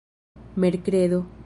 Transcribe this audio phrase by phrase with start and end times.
[0.55, 1.23] merkredo